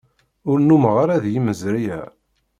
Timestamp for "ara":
1.03-1.23